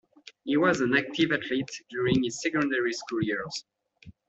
He 0.45 0.57
was 0.57 0.81
an 0.81 0.95
active 0.97 1.31
athlete 1.31 1.69
during 1.91 2.23
his 2.23 2.41
secondary 2.41 2.91
school 2.91 3.21
years. 3.23 3.65